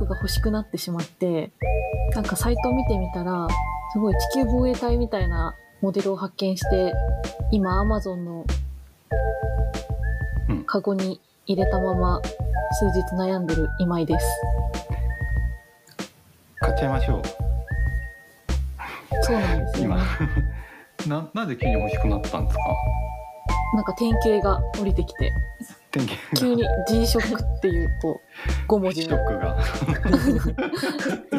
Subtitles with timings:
[0.00, 1.50] に G-SHOCK が欲しくなってしまって、
[2.14, 3.46] なんかサイトを見てみたら、
[3.92, 6.92] すごい地球防衛隊みたいなモデルを発見して、
[7.50, 8.44] 今 Amazon の
[10.48, 10.64] うん。
[10.64, 12.20] カゴに入れたまま
[12.72, 14.26] 数日悩んでる今井です。
[16.60, 17.22] 買っちゃいましょう。
[19.22, 19.96] そうなんですよ今。
[19.98, 20.02] ね。
[21.06, 22.62] ななぜ急に欲しくなったんですか？
[23.74, 25.32] なんか典型が降りてきて、
[26.36, 29.16] 急に G-SHOCK っていうこう5文字の。
[29.16, 29.38] ショック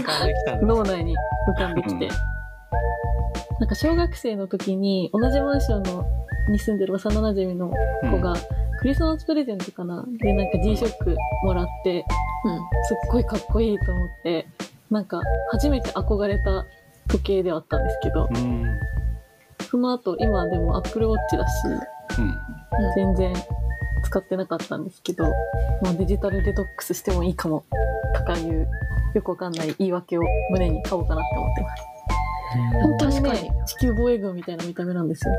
[0.03, 1.15] が 脳内に
[1.47, 2.09] 浮かんできて、うん。
[3.59, 6.05] なんか小学生の時に同じマンションの
[6.49, 7.71] に住んでる幼馴染の
[8.11, 8.33] 子が、
[8.79, 10.03] クリスマスプレゼントかな？
[10.19, 12.03] でなんか G-SHOCK もらって
[12.83, 14.47] すっごいかっこいいと思って
[14.89, 16.65] なんか初めて憧れた
[17.07, 18.37] 時計ではあったんですけどうん。
[18.37, 18.79] うん
[19.69, 21.53] その後今でも Apple Watch だし
[22.95, 23.33] 全然
[24.11, 25.23] 使ってなかったんですけど、
[25.81, 27.63] まあ、デジタルデトックスしてもいいかも
[28.13, 28.67] とかいう
[29.13, 31.83] よくわかんない言い訳を胸に買おうかなって思ってます。
[32.73, 35.33] 本当に確かね地球防衛軍みたいな見た目なんですよ。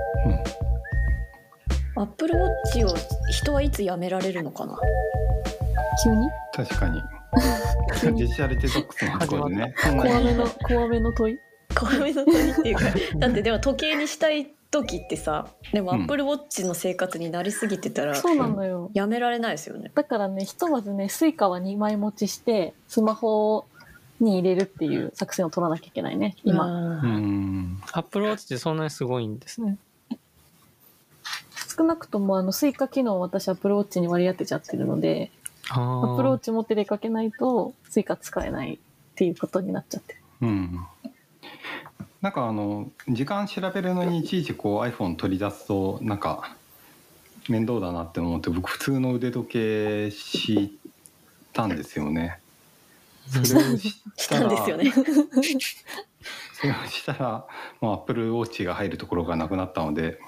[1.97, 2.89] アップルウォッチを
[3.31, 4.78] 人はいつやめられるのかな？
[6.03, 6.27] 急に？
[6.55, 7.03] 確かに。
[8.17, 9.75] デジタルデトックスのところでね。
[9.84, 11.39] 怖めの怖めの問い？
[11.78, 12.84] 怖めの鳥っていうか
[13.19, 16.03] だってでも時計にしたい時ってさでもうん。
[16.06, 18.91] Apple Watch の生活になりすぎてたらそうなのよ。
[18.95, 19.92] やめられないですよね。
[19.95, 23.67] だからねひとまずね Suica は2枚持ちしてスマホ
[24.19, 27.00] に入れるっていう作戦を取らなきゃいけないね今、うん。
[27.06, 29.77] 今 Apple Watch ってそんなにすごいんですね。
[31.77, 35.31] 少なくともあの Suica 機能を私 Apple Watch に割り当てちゃってるので
[35.70, 36.38] ああ。
[36.38, 38.78] Apple Watch 持って出かけないと Suica 使えないっ
[39.15, 40.19] ていうことになっちゃってる。
[40.43, 40.87] うん
[42.23, 46.56] なんかあの時間調べるのにいちいちこう iPhone 取り出すとなんか
[47.49, 50.78] 面倒だなって思って僕普通の腕時計し
[51.53, 52.38] たんですよね。
[53.27, 54.91] それをししたたんですよね
[56.53, 57.47] それをしたら、
[57.81, 60.21] まあ、Apple Watch が入るところがなくなったので、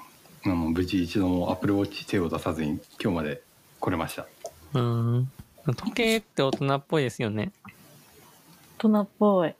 [0.43, 3.41] まあもう無事一度も Apple Watch 手を出さずに今日まで
[3.79, 4.27] 来れました。
[4.73, 5.31] うん。
[5.65, 7.53] 時計って大人っぽいですよね。
[8.79, 9.55] 大人っぽい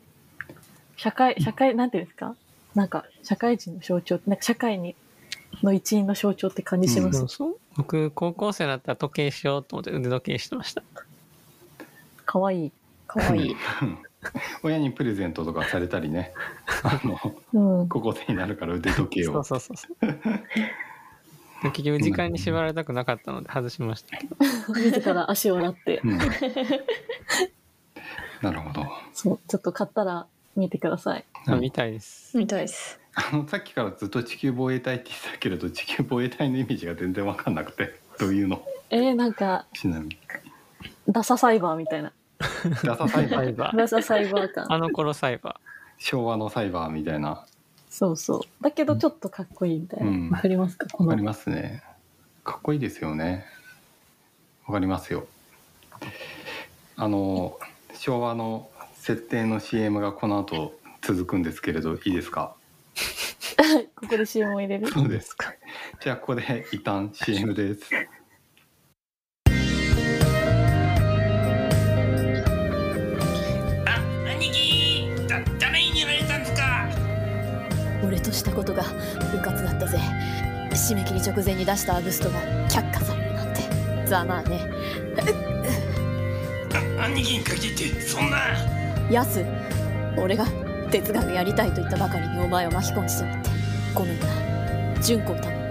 [0.97, 2.35] 社会社会なんていうんですか？
[2.73, 4.95] なんか社会人の象徴なんか社会に
[5.63, 7.57] の一員の象徴って感じします、そうそう。
[7.77, 10.83] 僕、高校生だったら時計しようと思って腕時計してました。
[12.25, 12.65] かわい。
[12.65, 12.71] い
[13.07, 13.45] かわい。
[13.47, 13.55] い
[14.63, 16.33] 親にプレゼントとかされたりね。
[16.83, 17.17] あの
[17.53, 17.87] うん。
[17.87, 19.33] 高校生になるから腕時計を。
[19.33, 20.07] そうそうそうそう。
[21.63, 24.17] で結局時間に縛られたくなかったので外しました。
[24.75, 26.01] 自ら足を洗って。
[26.03, 26.17] うん。
[28.41, 28.85] なるほど。
[29.13, 31.25] そうちょっと買ったら見てください。
[31.47, 32.37] うん見たいです。
[32.37, 32.99] みたいです。
[33.13, 37.99] あのさっきからずっと地球防衛隊って言ってたけれど地球防衛隊のイメージが全然わかんなくて。
[38.19, 38.61] どういうの？
[38.89, 40.17] えー、なんかちなみに。
[41.09, 42.11] ダササイバーみたいな。
[42.83, 43.35] ダササイバー。
[43.35, 43.77] サイバー。
[43.77, 44.71] ダササイバー感。
[44.71, 45.59] あの頃サイバ
[45.97, 47.45] 昭和のサイバーみたいな。
[47.89, 48.41] そうそう。
[48.63, 50.05] だけどちょっとかっこいいみたいな。
[50.05, 50.31] わ、うん。
[50.31, 50.87] かりますか？
[50.91, 51.09] この。
[51.09, 51.83] わかりますね。
[52.43, 53.45] かっこいいですよね。
[54.65, 55.27] わかりますよ。
[56.97, 57.57] あの
[57.93, 58.69] 昭和の
[59.05, 60.73] 設定の CM がこの後
[61.03, 62.55] 続くんですけれどいいですか？
[63.95, 64.87] ここで CM を入れる？
[64.87, 65.53] そうですか。
[66.01, 67.81] じゃあここで一旦 CM です。
[73.85, 74.01] あ、
[74.39, 76.89] 兄貴だ、誰にやられたんですか？
[78.03, 79.99] 俺としたことがうかつだったぜ。
[80.71, 82.39] 締め切り直前に出したアブストが
[82.69, 83.61] 却下されるなんて。
[84.07, 84.59] ざまあね。
[86.99, 88.37] あ、兄貴に限って、そんな
[89.11, 89.45] ヤス
[90.17, 90.45] 俺が
[90.89, 93.49] 哲学やりたいと言ったばかりにお前を巻き込んでしまって。
[93.93, 94.27] ごめんな。
[95.01, 95.65] 純子を頼む。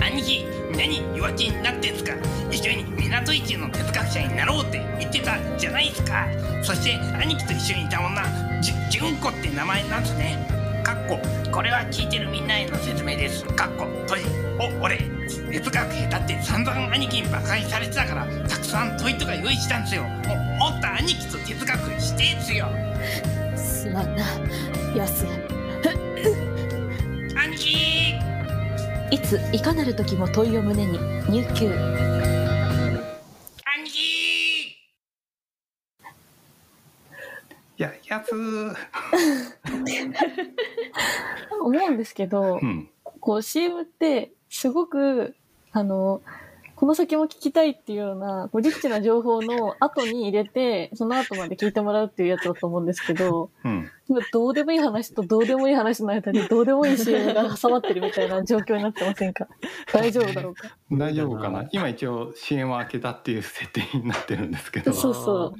[0.00, 0.44] 兄貴、
[0.76, 2.12] 何弱気になってんすか？
[2.50, 6.26] 一緒に港市の哲学者になろうって言ってたじゃないですか。
[6.62, 8.22] そして兄貴と一緒にいた女、
[8.60, 10.36] じ、純子って名前なんすね。
[10.82, 11.20] かっこ、
[11.52, 13.44] これは聞いてるみんなへの説明です。
[13.44, 14.24] かっこ、閉じ。
[14.58, 14.98] お、俺
[15.52, 20.04] 哲学下手って散々兄貴に馬鹿にされてたからたくさん問いとか用意したんですよ。
[20.68, 22.68] ももっと兄貴と哲学してんすよ。
[23.56, 24.22] すまんな。
[24.94, 25.24] ヤス
[27.34, 28.18] 兄貴。
[29.10, 30.98] いついかなる時も問いを胸に
[31.30, 31.78] 入球兄
[33.90, 34.76] 貴。
[37.78, 38.76] ややつー
[41.62, 42.90] 思うんですけど、うん。
[43.20, 45.34] こう CM ってすごく
[45.72, 46.20] あの
[46.78, 53.90] この先も聞きたいっていうような、こうリッチな情報の後に入れて、その後まで聞いてもらうっていうやつだと思うんですけど、うん。
[54.08, 59.48] 今どうでもいい話とどうでもいい話の間にどうでもいい CM が挟まってるみたいな状況になってませんか？
[59.92, 60.76] 大丈夫だろうか？
[60.92, 61.68] 大丈夫かな？
[61.72, 64.92] 今一応 CM 開けたっていう設定になってるんですけど。
[64.92, 65.54] そうそう。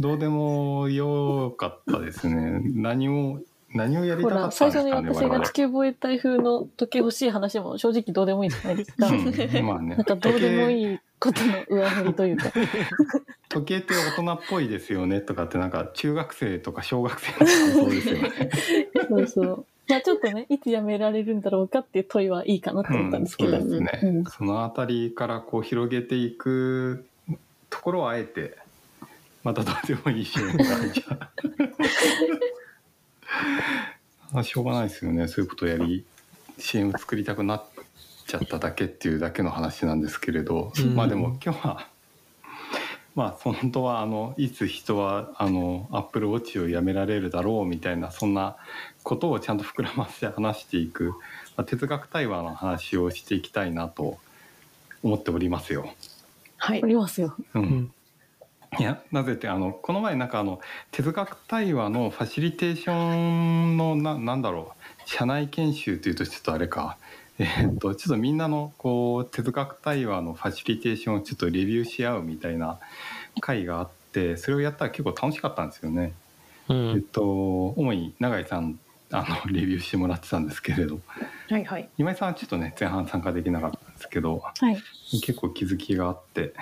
[0.00, 2.60] どうでもよかったですね。
[2.74, 3.38] 何を
[3.76, 9.06] 何をやりほら、たかった最んですかね初に私が地球防衛隊風の時計欲しい話も正直どうでもいいじゃないですか。
[9.08, 12.52] うん、まあねなんかどうでもいいことの上塗りというか。
[13.48, 18.50] 時計って大人っぽいですよねとかってなんか中学生とか小学生の感想ですよね。
[19.08, 19.66] そうそう。
[19.88, 23.52] まあちょっとね、いつやめられるんだろうかっていう問いはいいかなと思ったんですけど。
[23.52, 27.06] そうですね、うんそのあたりからこう広げていく
[27.70, 28.56] ところをあえて
[29.46, 31.18] またどうでもいい入っちゃう
[34.32, 36.04] あしょうがないですよねそういうことをやり
[36.58, 37.64] CM 作りたくなっ
[38.26, 41.88] ちゃっただけっていうだけの話なんですけれど、うんまあでも今日は
[43.14, 48.56] まあ本当はあのいつ人はあの Apple Watch をやめられるだろうみたいなそんな
[49.02, 51.14] ことをちゃんと膨らませて話していく、
[51.56, 54.18] まあ、哲学対話の話をしていきたいなと
[55.02, 55.94] 思っておりますよ。
[56.58, 56.86] はいお。
[56.86, 57.34] りますよ。
[57.54, 57.92] う、うんん
[58.78, 66.98] いやなぜってあのこの前なんかあの哲学対話のファシリテーションのななんだろう社内研修っていうとちょっとあれか。
[67.38, 72.78] えーっとちょっとみんなのこう哲学対話のファシリテーションをちょっとレビューし合うみたいな
[73.40, 76.14] 会があってそれをやったら結構楽しかったんですよね。
[76.68, 78.78] うんえっと主に永井さん
[79.10, 80.98] あのレビューしてもらってたんですけれど
[81.48, 81.88] はいはい。
[81.98, 84.76] 今井さんはちょっとね前半参加できなかったんですけどはい。
[85.20, 86.54] 結構気づきがあって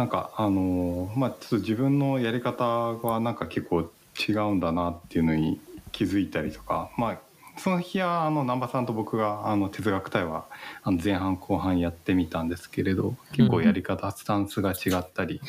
[0.00, 5.60] なんかあのまあちょっと自分のやり方はなんか結構違うんだなっていうのに
[5.92, 7.18] 気づいたりとかまあ
[7.58, 10.46] その日はあの南波さんと僕があの哲学対話
[10.84, 15.42] あの前半後半やってみたんですけれど結構やり方、スタンスが違ったり。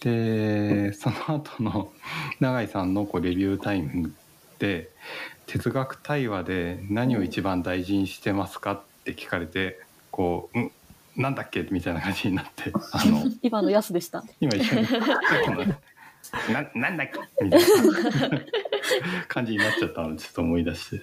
[0.00, 1.90] でその後の
[2.40, 4.12] 永井さんのこうレビュータイム
[4.58, 4.90] で
[5.46, 9.80] 哲学対話で何を一番大事にしてますかって聞かれて
[10.10, 10.70] こう「うん
[11.18, 14.24] なんだっけ?」みたいな感じになってあの 今のやすでした。
[14.40, 14.86] 今一緒に
[16.52, 17.44] ななんだっけ？
[17.44, 17.66] みたいな
[19.28, 21.02] 感じになっちゃったのをちょっと思い出して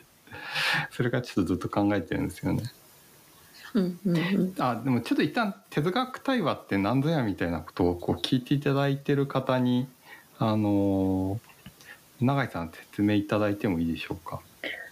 [0.91, 2.63] それからちょっとずっと考えてるんですよね。
[3.73, 4.53] うんうんうん。
[4.59, 9.87] あでもちょっと一旦哲学対話って何ぞやみたいなことをこう聞いていただいてる方に
[10.39, 11.39] あの
[12.21, 14.39] 永井さん説明いただいてもいいでしょうか？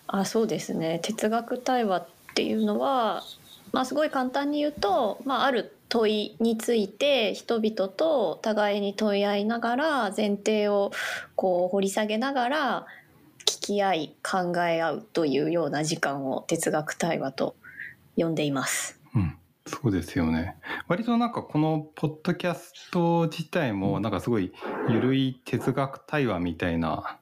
[0.07, 3.23] あそうですね哲学対話っていうのは、
[3.73, 10.91] まあ、すごい簡単に言うと、まあ、ある問いについて人々と互いに問い合いながら前提を
[11.35, 12.85] こう掘り下げながら
[13.45, 17.55] 聞き合い考え合うというような時間を哲学対話と
[18.15, 18.99] 呼んでいます。
[19.15, 19.35] うん、
[19.65, 20.55] そうですよね。
[20.87, 24.53] 割となんかこのポッドキャスト自体もなんかすごい
[24.87, 27.17] 緩い哲学対話みたいな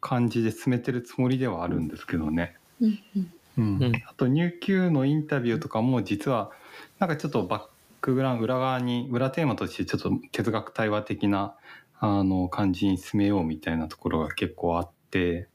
[0.00, 2.56] 感じで進めてるつもりではあるんですけどね。
[2.80, 3.64] うんうんうん。
[3.80, 3.92] うん。
[4.06, 6.50] あと入級のインタビューとかも実は
[6.98, 7.62] なんかちょっとバッ
[8.00, 11.54] クグラウンド裏側に裏テーマとしてちょっと哲学対話的な
[11.98, 15.48] あの感じに進めようみたいなところが結構あって。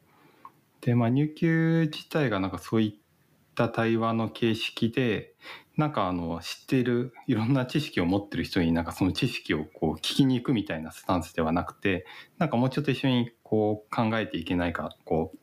[0.82, 3.02] でまあ入級自体がなんかそういっ
[3.56, 5.34] た対話の形式で
[5.78, 12.06] なんかあの知っているいろんな知識を持ってる人になんかその知識をこう聞きに行くみたいなスタンスではなくて
[12.38, 15.38] なんかもうちょっと一緒にこう考えていけないかこう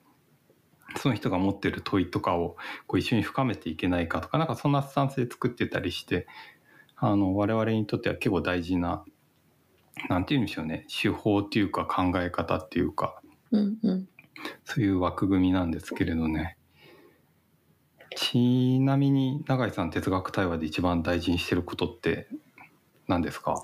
[0.99, 2.57] その人が持ってる問いとかを
[2.87, 6.27] こう一緒に深めていけないかとかなんかそんなスタンスで作ってたりして
[6.97, 9.05] あの我々にとっては結構大事な
[10.09, 13.21] なんて言うんでしょうね手法っていうか考え方っていうか
[13.51, 14.09] うんうん。
[14.65, 16.57] そういう枠組みなんですけれどね。
[18.15, 22.29] ちなみに永井さん哲学対話で一番大事にしてることって
[23.09, 23.61] 何ですか、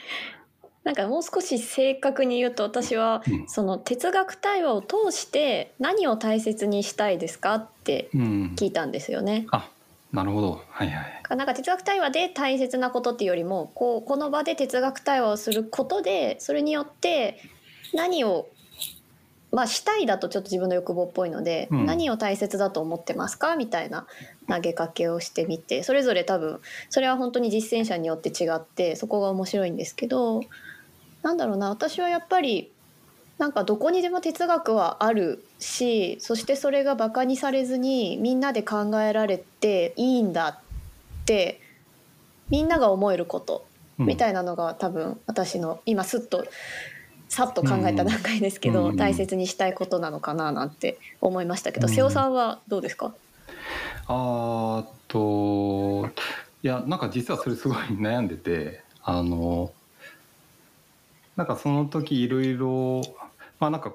[0.84, 3.48] なんかもう少し正確に言うと私はうん。
[3.48, 9.46] その哲学対話を通して何を大切にしたいですかってうん、聞いたんですよね。
[9.50, 9.68] あ
[10.12, 10.64] なるほど。
[10.70, 11.36] はいはい。
[11.36, 17.40] なんか哲学対話で大切なことっていうよりもこうこの場で哲学対話をすることでそれによって
[17.94, 18.48] 何を
[19.52, 21.86] まあしたいだとちょっと自分の欲望っぽいので、うん。
[21.86, 24.06] 何を大切だと思ってますかみたいな
[24.48, 30.40] 投げかけをしてみてそれぞれ多分それは本当に実践者によって違ってそこが面白いんですけど
[31.22, 32.70] なんだろうな私はやっぱり
[33.38, 41.60] なんかどこにでも哲学はあるしそしてそれがバカにされずにみんなで考えられていいんだって
[42.48, 43.66] みんなが思えること
[43.98, 44.06] うん。
[44.06, 46.46] みたいなのが多分私の今すっと
[47.28, 48.96] さっと考えた段階ですけど、うん。
[48.96, 51.94] 大切にしたいことなのかななんて思いましたけど、うん。
[51.94, 53.14] 瀬尾さんはどうですか？
[54.08, 56.06] あーっと
[56.62, 59.70] いやなんか実はそれすごい悩んでてあの
[61.40, 63.00] なんかその時いろいろ
[63.60, 63.94] まあなんか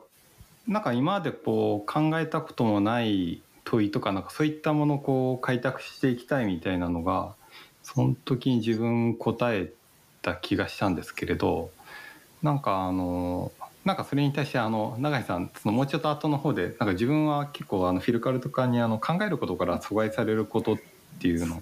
[0.67, 7.35] なんか今までこう考えたこともない問いとかなんかそういったものをこう開拓していきたいみたいなのが
[7.83, 9.71] その時に自分答え
[10.23, 11.69] た気がしたんですけれど
[12.41, 13.51] なんかあの
[13.85, 20.77] なんかそれに対してあの永井さんそのもうちょっと後の方でなんか自分は結構あのフィルカルとかにあの考えることから阻害されることっ
[21.19, 21.61] ていうの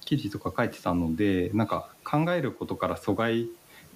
[0.00, 3.48] 記事とか書いてたのでなんか考えることから阻害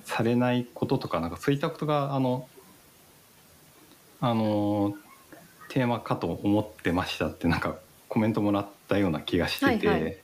[0.05, 2.49] されないこととかなんかそういったことがあの
[4.21, 4.95] あの
[5.69, 7.77] テーマかと思ってましたってなんか
[8.09, 10.17] コメントもらったような気がしてて、はいはい、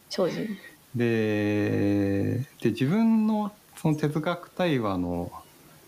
[0.94, 5.32] で自分のその哲学対話の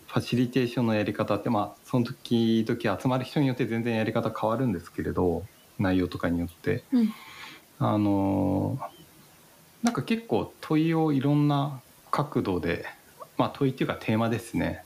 [0.07, 5.43] ファシリテーションのやり方ってまあその時々集まる人によって全然やり方変わるんですけれど
[5.79, 7.13] 内容とかによって、うん。
[7.79, 8.77] あの
[9.81, 11.81] なんか結構問いをいろんな
[12.11, 12.85] 角度で
[13.37, 14.83] まあ問いっていうかテーマですね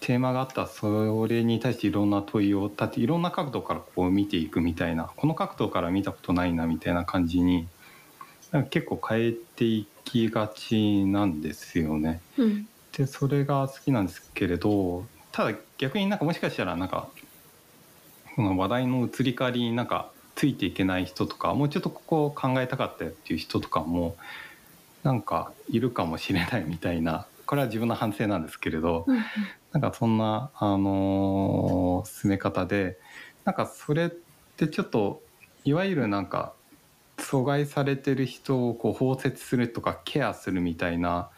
[0.00, 7.68] テーマがあったらそれに対していろんな問いを立ていろんな角度からこう見ていくみたいなこの角度から見たことないなみたいな感じに
[8.70, 12.20] 結構変えていきがちなんですよね。
[12.36, 17.08] うんでそれが好きなんですけれどただ逆になんかもしかしたらなんか
[18.36, 24.16] この話題の移り変わりになんかついていけない人とかもうちょっとここを考えたかったよっていう人とかも
[25.02, 29.18] なんかいるかもしれないみたいなこれは自分の反省なんですけれど、うん。
[29.72, 32.98] なんかそんな、あのー進め方で
[33.44, 34.10] なんかそれっ
[34.56, 35.22] てちょっと
[35.62, 36.54] いわゆるなんか
[37.18, 41.28] 阻害されてる人をこう包摂するとかケアするみたいな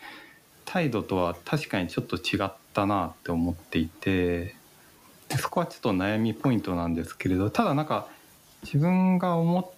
[0.65, 4.55] 態度とは確かにちょっと違ったなって思っていて
[5.29, 8.07] でそこはちょっと悩みポイントなんですけれどただなんか
[8.63, 9.71] 自分が思っ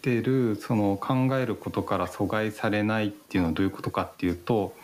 [0.00, 4.74] てるその考えることから阻害されないっていうのはどういうことかっていうと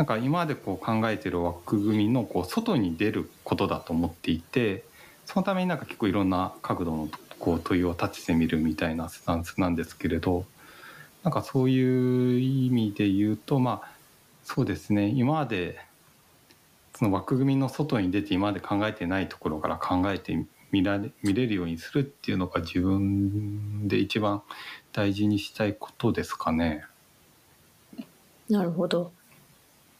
[0.00, 4.82] なんか今までこう考えてる枠組みのこう外に出ることだと思っていて
[5.26, 10.46] そのためになんか結構いろんな角度のこう問いを立ててみるみたいなスタンスなんですけれど
[11.22, 13.90] なんかそういう意味で言うとまあ
[14.42, 15.78] そうですね今まで
[16.96, 24.40] その枠組みの外に出て今まで考えてないところから考えてみられ見れるようにするっていうのが自分で一番
[24.94, 26.86] 大事にしたいことですかね。
[28.48, 29.12] なるほど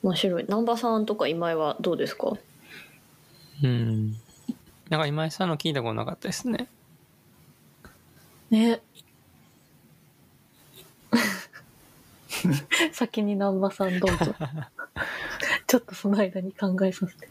[0.02, 2.32] 面白い南波さんとか今井はどうですか？
[3.62, 4.12] うん。
[4.88, 6.68] なんか今井さんの聞いたことなかったですね。
[8.50, 8.80] ね
[12.92, 14.34] 先に南波さんどうぞ
[15.66, 17.28] ちょっとその間に考えさせて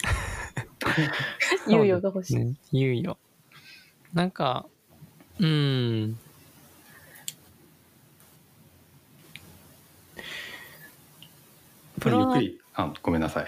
[1.68, 3.18] 猶予が欲しい、ね、猶予。
[4.14, 4.66] なんか、
[5.40, 6.20] うん。
[12.00, 12.42] プロの
[12.74, 13.46] あごめんなさい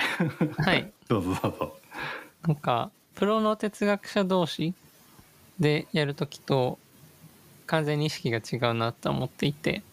[0.58, 0.92] はい。
[1.08, 1.78] どうぞどうぞ。
[2.48, 4.74] なんか、プロの哲学者同士
[5.60, 6.80] でやるときと、
[7.68, 9.84] 完全に意識が違うなと思っていて、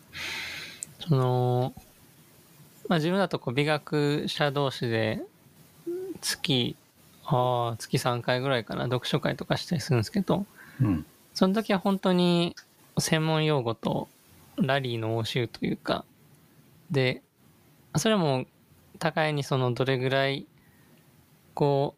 [1.01, 1.73] その、
[2.89, 5.23] まあ自分だとこう美学者同士で、
[6.21, 6.77] 月、
[7.25, 10.47] ああ、月3回ぐらいかな、読書会とかしたりするんですけど、
[10.81, 11.07] うん
[11.39, 12.57] その時は本当に
[12.99, 14.09] 専門用語と
[14.57, 16.05] ラリーの応酬というか、
[16.91, 17.23] で、
[17.99, 18.47] それも
[18.99, 20.47] 互いにそのどれぐらい、
[21.55, 21.97] こ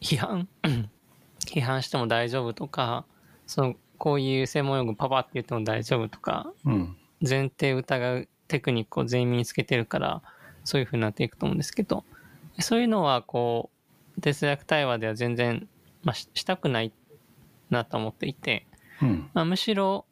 [0.00, 0.48] う、批判？
[1.46, 3.04] 批判しても大丈夫とか、
[3.46, 6.96] その、こういう専門用語パパって言っても大丈夫とか、うん。
[7.20, 10.22] 前提疑うテクニックを全員身につけてるから、
[10.64, 12.04] そういう風になっていくと思うんですけど、
[12.60, 13.70] そういうのはこ
[14.16, 15.68] う、哲学対話では全然、
[16.02, 16.92] まあ、ししたくない
[17.70, 18.66] なと思っていて、
[19.00, 19.30] うん。
[19.32, 20.04] まあ、むしろ、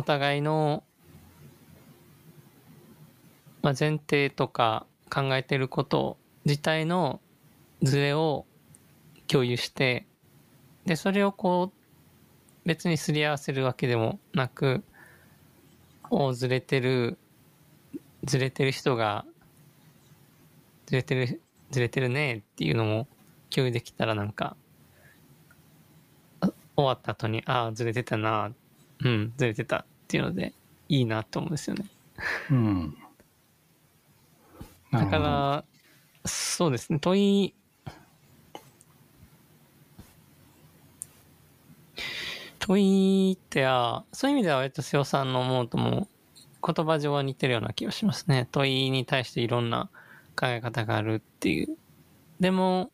[0.00, 0.82] お互いの、
[3.60, 6.16] まあ、前提とか考えてること
[6.46, 7.20] 自体の
[7.82, 8.46] ズレを
[9.26, 10.06] 共有して、
[10.86, 14.82] で、それをこう、別にすり合わせるわけでもなく、
[16.08, 17.18] おずれてる、
[18.24, 19.26] ずれてる人が、
[20.86, 23.06] ずれてる、ずれてるねっていうのも
[23.50, 24.56] 共有できたらなんか、
[26.74, 28.50] 終わった後に、ああ、ずれてたな、
[29.02, 29.84] うん、ずれてた。
[30.10, 30.52] っていうので、
[30.88, 31.84] いいなと思うんですよね。
[32.50, 32.96] うん
[34.90, 35.64] なだから、
[36.24, 37.54] そうですね、問い、
[42.58, 46.08] 問いってあ、そういう意味では割と瀬尾さんの思うとも
[46.60, 48.48] 言葉上は似てるような気がしますね。
[48.50, 49.90] 問いに対していろんな
[50.34, 51.76] 考え方があるっていう。
[52.40, 52.90] でも、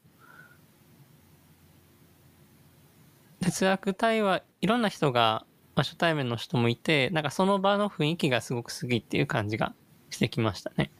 [3.40, 5.46] 哲学対話、いろんな人が
[5.76, 9.74] まあ、初対面の人もいて、なんかその場の雰囲気がすごく好きっていう感じが
[10.10, 10.90] してきましたね。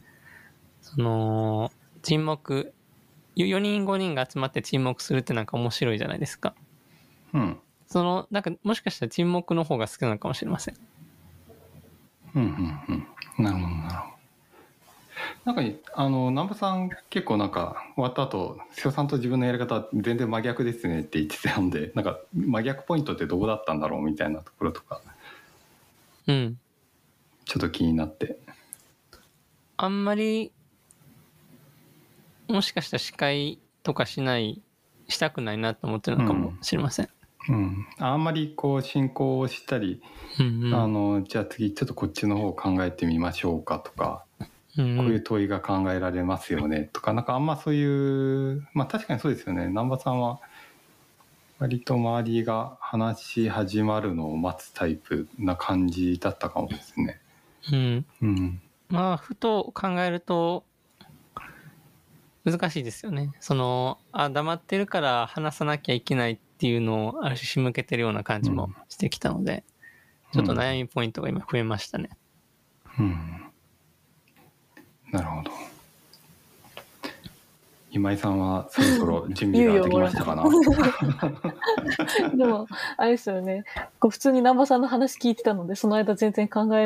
[0.83, 2.75] その、沈黙、
[3.37, 6.55] 4人5人が集まって沈黙するってなんか面白いじゃないですか。
[7.33, 7.59] うん。
[7.87, 10.75] その、なんかもしかしたら沈黙の方が好きなのかもしれません。
[12.35, 13.07] うんうん
[13.39, 13.45] うん。
[13.45, 14.16] なるほどなるほど。
[15.47, 15.63] なんか
[15.95, 25.01] あの南部さん結構なんか終わった後瀬尾さんと自分のやり方全然真逆ですねって言ってたんで なんか真逆ポイントってどこだったんだろうみたいなところとか
[26.27, 26.59] うん。
[27.45, 28.41] ちょっと気になって。
[29.77, 30.51] あんまり
[32.49, 34.61] もしかしたら司会とかしない
[35.07, 37.09] したくないなと思ってるのかもしれません、
[37.51, 40.01] うん、あんまりこう進行をしたり、
[40.41, 44.25] うんうん、あのじゃあ次ちょっとこっちの方を考えてみましょうかとか
[44.77, 50.41] こういう問いが考えられますよねとかなんかあんまそういうまあ確かにそうですよね難波さんは
[51.59, 57.19] 割と周りが話し始まるのを待つタイプな感じだったかもですね。
[57.73, 60.65] うん、うん、まあふと考えると
[62.45, 63.33] 難しいですよね。
[63.41, 69.65] そのあ黙ってるから話さなきゃいけないっていうのをある種仕向けてるような感じもしてきたので、
[70.35, 72.11] うん、ちょっと悩みポイントが今増えましたね。
[72.99, 73.46] うん
[75.13, 75.51] なるほど。
[77.93, 80.45] 今井さんはそろそろ準備ができましたかな？
[82.37, 82.67] でも
[82.99, 83.65] あれですよね。
[83.99, 86.85] こう普通に南波さんの話聞いてたのでその間全然考え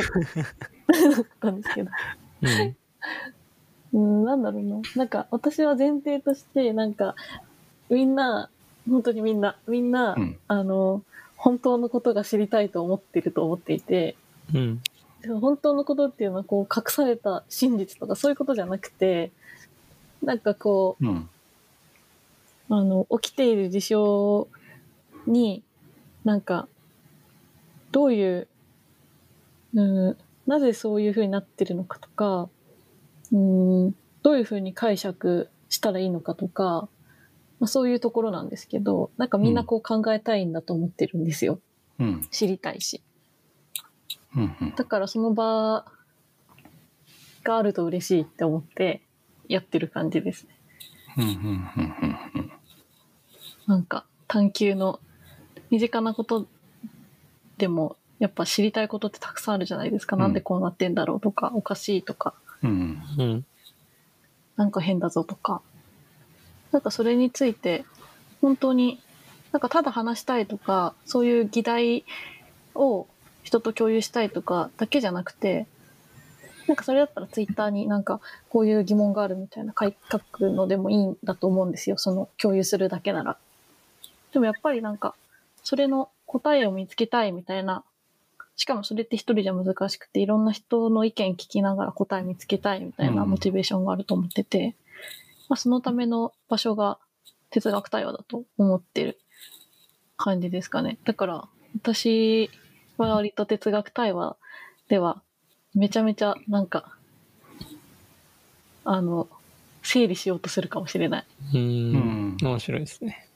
[1.41, 1.91] たんですけど、
[3.93, 4.77] うん、なんだろうな。
[4.95, 7.17] なんか私は前提としてなんか
[7.89, 8.49] みんな
[8.89, 11.03] 本当にみんなみんな、うん、あの
[11.37, 14.15] 本当のことが知りたいと思ってると思っていて、
[14.55, 14.83] うん、
[15.29, 19.31] 本当のことっていうのはこう隠された真実とかそういうことじゃなくて
[20.23, 21.29] なんかこう、うん、
[22.71, 24.49] あの起きている事象
[25.27, 25.63] に
[26.25, 26.69] なんか
[27.93, 28.49] どういう、
[29.75, 32.49] うん、なぜそういうふうになってるのかとか、
[33.33, 36.89] うん、どういうふうに解釈したらいいのかとか、
[37.59, 41.61] まあ、そういうところなんですけどなんかみんなこう考えたいんだと思ってるんですよ。
[41.99, 43.03] うん、知りたいし。
[44.37, 45.85] うんうん、だからその場
[47.45, 49.03] があると嬉しいって思って
[49.49, 50.57] やってる感じですね。
[53.67, 55.01] なんか探求の
[55.71, 56.47] 身近なこと
[57.59, 60.17] でもやっぱ知りたいことってたくさんあるじゃないですか。
[60.17, 63.03] うん、なんでこうなってんだろうとか、おかしいとか、うん、
[64.57, 65.63] なんか変だぞとか。
[66.73, 67.85] なんかそれについて
[68.41, 69.01] 本当に
[69.53, 72.05] なんかただ話したいとか、そういう議題
[72.75, 73.07] を
[73.51, 75.67] 人と共有したいとかだけじゃなくて、
[76.69, 81.99] なんかそれだったらツイッターになんかこういう疑問があるみたいな書くのでもいいんだと思うんですよ。
[81.99, 83.37] その共有するだけなら。
[84.33, 85.17] でもやっぱりなんか、
[85.65, 87.83] それの答えを見つけたいみたいな、
[88.55, 94.75] しかもそれって一人じゃ難しくて、いろんな人の意見聞きながら答え見つけたいみたいなモチベーションがあると思ってて、うん、
[95.49, 96.99] まあ、そのための場所が
[97.51, 99.19] 哲学対話だと思ってる
[100.17, 100.99] 感じですかね。
[101.05, 102.49] だから私
[103.09, 104.37] 割と哲学対話
[104.89, 105.23] では、
[105.75, 106.97] めちゃめちゃなんか、
[108.85, 109.29] あの、
[109.83, 111.27] 整理しようとするかもしれない。
[111.55, 113.27] うん、面白いですね。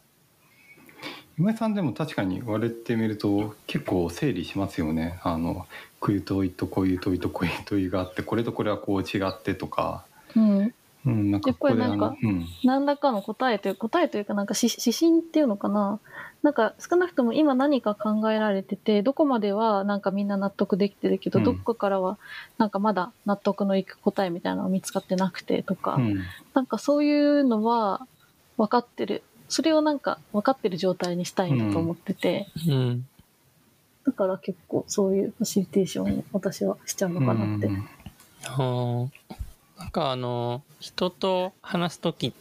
[1.36, 5.18] 今井さんでも確かに言われてみると結構整理しますよね。
[5.24, 5.66] あの
[5.98, 10.04] こういう問いとこういう問いとこういう問いがあってこれとこれはこう違ってとか、
[10.36, 10.74] うん、
[11.06, 12.16] うん、なんかやっぱりなんか、
[12.64, 16.00] 何らかの答えという答えというかなんか指針っていうのかな？
[16.42, 22.18] なんか少なくとも今何か考えられててどこまではなんかみんな納得できてるけど、うん、どこからは
[22.58, 28.06] なんかまだ納得のいく答えみたいなのが見つかってなくてとか、うん、なんかそういうのは
[28.56, 29.22] 分かってる。
[29.48, 33.06] それをなんか分かってる状態にしたいんだと思ってて、うん、
[34.06, 37.68] だから結構そういうファシリテーションを私はしちゃうのかなって。
[38.46, 39.34] はあ、
[39.84, 42.32] なんかあの人と話す時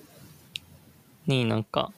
[1.27, 1.91] になんか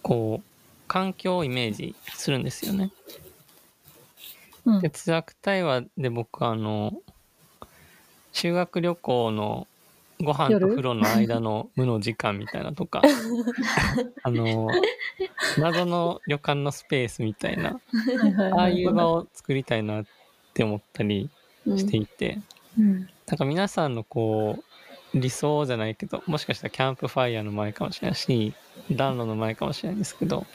[0.00, 0.46] こう
[0.88, 2.90] 環境をイメージするんですよね。
[4.64, 6.94] うん、哲学対話で僕あの
[8.32, 9.66] 修学旅行の
[10.22, 13.02] ご飯と風呂の間の無の時間みたいなとか
[14.24, 14.70] あの
[15.58, 17.78] 謎の旅館のスペースみたいな
[18.54, 20.06] ああいう場を作りたいなっ
[20.54, 21.28] て思ったり
[21.66, 22.38] していて、
[22.78, 24.62] うん、なんか皆さんのこ
[25.14, 28.54] う理想じゃないけどもしかしたらキャンプファイヤーの前かもしれないし
[28.90, 30.46] 暖炉の前かもしれないんですけど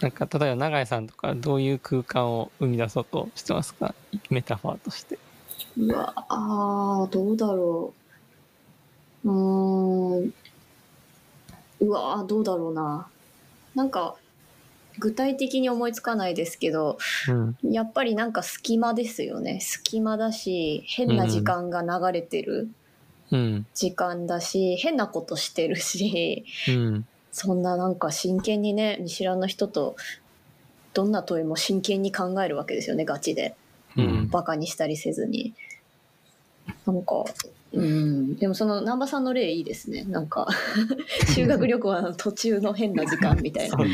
[0.00, 3.94] なんか例えば永井さんとかどういう空間を生み出そうとしてますか？
[4.30, 5.18] メタファーとして。
[5.76, 7.92] うわあどうだろ
[9.24, 9.28] う。
[9.28, 10.34] うん。
[11.80, 13.08] うわどうだろうな。
[13.74, 14.14] なんか
[14.98, 19.60] 具体的に思いつかないですけど、うん、やっぱりなんか隙間ですよね。
[19.60, 22.68] 隙間だし変な時間が流れてる
[23.30, 29.96] うん、時間だし、変なことしてるしうん、そんななんか真剣にね見知らぬ人と
[30.94, 33.54] どんな問いも真剣に考えるわけですよねガチで。
[33.96, 35.54] うん、バカにしたりせずに
[36.86, 37.24] なんか
[37.72, 38.36] うん。
[38.36, 40.04] でもその南波さんの例いいですね。
[40.04, 40.48] なんか
[41.34, 43.76] 修学旅行の途中の変な時間みたいな。
[43.78, 43.90] うん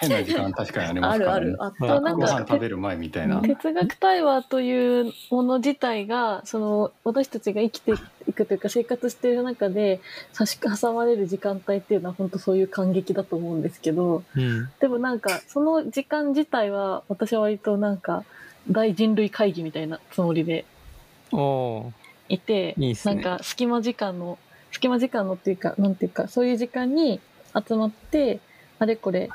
[0.00, 1.34] 変な時間確かにありますからね。
[1.34, 1.56] あるある。
[1.58, 3.40] あっまたなんか飯食べる前みたいな。
[3.40, 7.92] 哲学対話というもの自体がその私たちが生きて
[8.26, 10.00] いくというか生活している中で
[10.32, 18.24] 差し挟まれる時間帯っていうのは本当そういう感激だと思うんですけどうん、でもなんかその時間自体は私は割となんか
[18.70, 20.64] 大人類会議みたいなつもりで。
[21.32, 21.99] おー
[22.30, 22.94] いてね。
[23.04, 24.38] なんか隙間時間の
[24.72, 27.20] 隙間時間のっていうかなんていうかそういう時間に
[27.68, 28.40] 集まって
[28.78, 29.28] あれこれ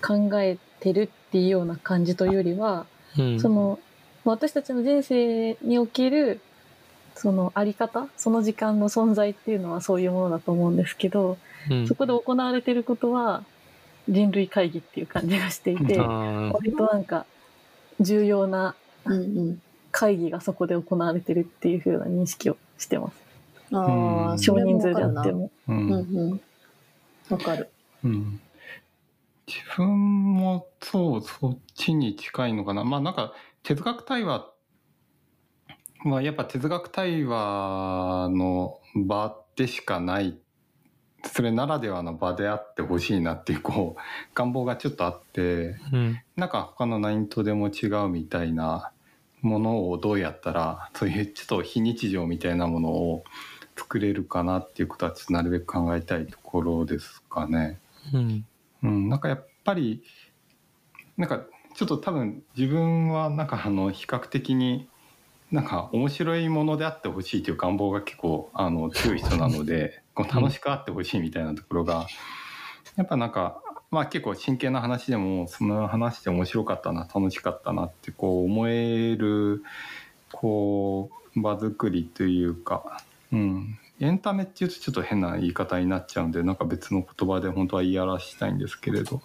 [0.00, 2.86] 考えてるっていうような感じというよりは
[3.18, 3.78] うん、その
[4.24, 6.40] 私たちの人生における
[7.14, 11.38] そのあり方その時間の存在っていうのはそういうものだと思うんですけど、
[11.70, 11.86] うん。
[11.86, 13.44] そこで行われていることは
[14.08, 17.24] 人類会議っていう感じがしていて、割となんか
[18.00, 19.62] 重要なうんうん
[19.94, 23.14] 会議がそこで行われてるっていう風な認識をしてます。
[23.72, 24.32] あうん。
[24.32, 25.52] あ少人数であっても。
[25.68, 25.76] うん。
[25.76, 26.40] うんうん。
[27.30, 27.70] わかる。
[28.02, 28.40] うん。
[29.46, 32.82] 自分もそうそっちに近いのかな。
[32.82, 34.50] まあなんか哲学対話
[36.04, 40.36] はやっぱ哲学対話の場でしかない
[41.22, 44.00] それならではの場であってほしいなっていうこう
[44.34, 48.92] 願望がちょっとあってうん、なんか他の何とでも違うみたいな
[49.46, 53.24] ものをどうやったらそういうちょっと非日常みたいなものを
[53.76, 57.78] 作れるかなっていうことはちょっとなるべく考えたいところですかね。
[58.12, 58.46] うん、
[58.82, 60.02] うん、なんかやっぱり
[61.16, 64.88] なんかちょっと多分自分はなんかあの比較的に
[65.50, 72.06] なんか面白いものであってほしいという願望が結構あの強い人なので こう楽しくあってほしいみたいなところが
[72.96, 79.62] やっぱなんかまあ結構真剣な話でもその話で面白かったな楽しかったなってこう思える
[80.32, 89.22] こう場作りというか、うん、エンタメっていうとちょっと変な言い方になっちゃうんでなんか別の言葉で本当は言い表したいんですけれど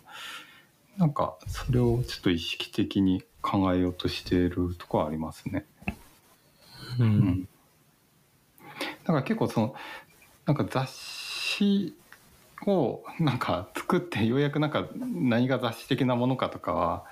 [0.98, 5.66] なんかそれをちょっと意識的に考えようとしているところはありますね。
[7.00, 7.10] う、うん。
[7.10, 7.48] ん、
[9.04, 9.76] だから結構その
[10.46, 11.96] なんか雑誌
[12.66, 17.04] をなんか作ってようやくなんか何が雑誌的なものかとかは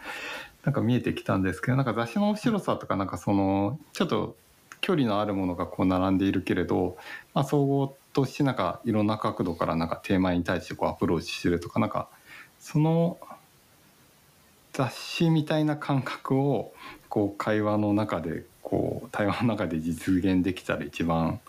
[0.64, 4.36] なんか見えてきたんですけどなんか雑誌の面白さとかなんかそのちょっと
[4.82, 6.98] 距離のあるものがこう並んでいるけれど、
[7.34, 12.10] まあ、総合としてなんかいろんな角度からなんかテーマに対してこうアプローチしてるとかなんか
[12.60, 13.18] その
[14.74, 16.74] 雑誌みたいな感覚を
[17.10, 21.40] こう会話の中でこう対話の中で実現できたら一番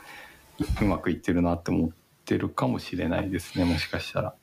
[0.80, 1.90] うまくいってるなって思っ
[2.28, 4.34] てるかもしれないですねもしかしたら。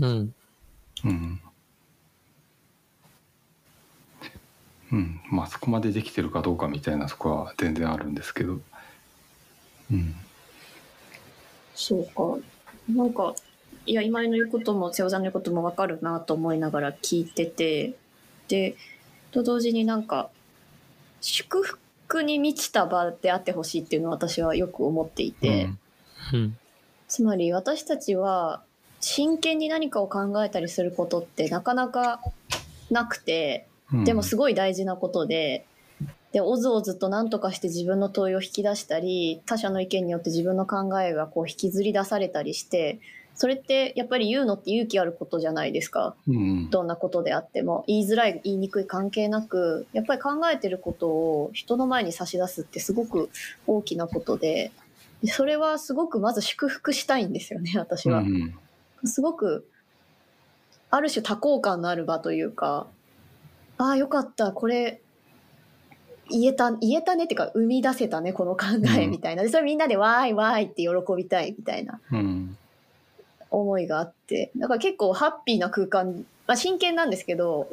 [0.00, 0.34] うん、
[1.04, 1.40] うん。
[4.92, 8.60] うん、まあそこまでできてるかどうかみたいなとこは全然あるんですけど。
[9.90, 10.14] うん。
[11.74, 12.38] そうか
[12.88, 13.34] なんか
[13.86, 17.94] いや今井の言うことも瀬尾さんの言うことも分かるなと思いながら聞いてて
[18.48, 18.76] で
[19.30, 20.30] と同時になんか
[21.20, 25.68] 祝福に満ちた場であってほしいっていうのを私はよく思っていて、
[26.32, 26.58] うん、
[27.08, 28.62] つまり私たちは
[29.00, 32.20] 真剣に何かを考えたりすることってなかなか
[32.90, 34.04] なくてうん。
[34.04, 35.66] でもすごい大事なことで。
[36.32, 43.00] でおずおずと何とかして自分の問いを引き出したり他者の意見によって自分の考えがこう引きずり出されたりして
[43.34, 46.14] それってやっぱり言うのって勇気あることじゃないですか。
[46.26, 46.68] うん。
[46.68, 47.84] どんなことであっても。
[47.86, 53.30] 言いづらい言いにくい関係なくやっぱり考えてることを人の前に差し出すってすごく
[53.66, 54.72] 大きなことでで
[55.26, 58.20] それはすごくまず祝福したいんですよね 私は。
[58.20, 58.58] うん
[59.04, 59.68] すごく
[60.90, 62.86] ある種多幸感のある場というか
[63.78, 65.02] ああよかったこれ
[66.30, 68.66] 言えた言えたねっていうか生み出せたねこの考
[68.98, 69.10] えうん。
[69.10, 72.56] みたいな、でそれみんなでわーいわーいって喜びたいみたいなうん。
[73.50, 74.50] 思いがあって。
[74.56, 77.68] だから結構ハッピーな空間、まあ、真剣なんですけど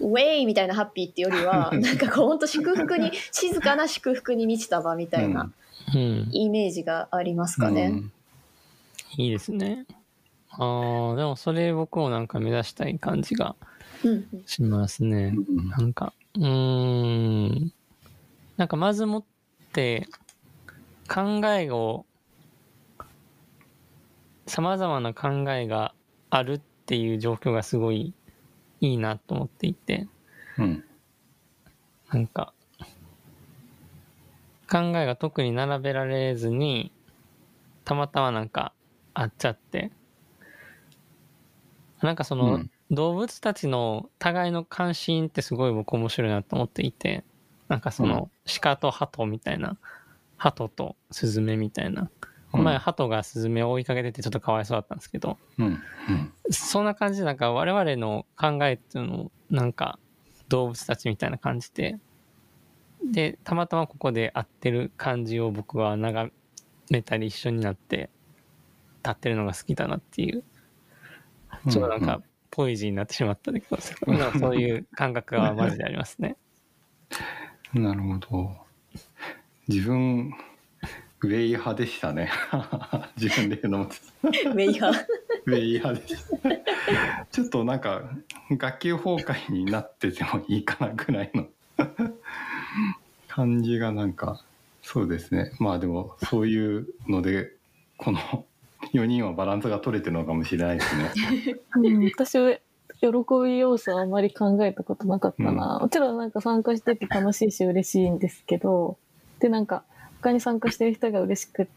[0.00, 5.54] ウェイみたいなハッピーっていうよりは なんかこう本当祝福に静かな祝福に満ちた場みたいなうん、
[5.98, 7.86] イメージがありますかね。
[7.86, 8.12] うん
[9.16, 9.86] いいですね。
[10.50, 13.56] ああ、でもそれ僕もなんか目指したい感じが
[14.04, 15.34] うんしますね。
[15.36, 17.72] うんなんか、うーん。
[18.56, 19.24] なんかまずもっ
[19.72, 20.06] て
[21.08, 22.06] 考えを、
[24.46, 25.94] 様々な考えが
[26.30, 28.14] あるっていう状況がすごい
[28.80, 30.08] いいなと思っていて、
[30.58, 30.84] うん。
[32.12, 32.54] なんか、
[34.70, 36.92] 考えが特に並べられずに、
[37.84, 38.72] たまたまなんか
[39.14, 39.90] 会っちゃって、
[42.00, 47.24] なんかその、うん、動物たちの互いの関心ってすごい僕面白いなと思っていて、
[47.68, 48.30] なんかその、
[48.60, 49.76] 鹿と鳩みたいな、
[50.36, 52.10] 鳩とスズメみたいな。
[52.52, 55.66] この前、鳩がスズメを追いかけててちょっとかわいそうだったんですけど、うん。
[55.66, 59.98] うん、そんな感じでなんか我々の考えっていうのをなんか
[60.48, 61.98] 動物たちみたいな感じで、
[63.04, 66.32] で、たまたまここで会ってる感じを僕は眺
[66.90, 68.10] めたり一緒になって
[69.02, 70.44] 立ってるのが好きだなっていう、
[71.70, 73.80] ちょっとなんかポイジーになってしまったんだけど、
[74.38, 76.36] そういう感覚がマジでありますね。
[77.72, 78.56] なるほど。
[79.68, 80.34] 自分、
[81.22, 82.30] ウェイ派でしたね。
[83.16, 83.84] 自分で言うのも。
[83.84, 84.98] ウェイ派
[85.46, 87.26] ウェイ派でした。
[87.30, 88.02] ちょっとなんか、
[88.50, 91.46] 学級崩壊になっててもいいかなぐらいの
[93.28, 94.42] 感じがなんか、
[94.82, 95.52] そうですね。
[95.58, 97.52] まあでも、そういうので、
[97.96, 98.18] この
[98.94, 101.56] 4人はバランスが取れてるのかもしれないですね。
[101.76, 102.58] うん、私は
[103.00, 103.08] 喜
[103.44, 108.98] び要素はあまり考えたことなかったな、うん、もちろんなんか参加してて楽しいし嬉しいんですけど
[109.38, 109.84] でなんか
[110.20, 111.68] 他に参加してる人が嬉しく